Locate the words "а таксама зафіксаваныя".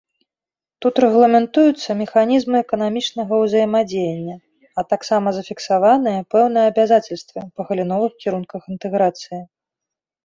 4.79-6.27